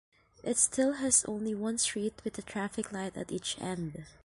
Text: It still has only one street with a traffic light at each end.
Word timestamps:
It 0.43 0.57
still 0.57 0.93
has 0.93 1.23
only 1.25 1.53
one 1.53 1.77
street 1.77 2.21
with 2.23 2.35
a 2.39 2.41
traffic 2.41 2.91
light 2.91 3.15
at 3.15 3.31
each 3.31 3.61
end. 3.61 4.07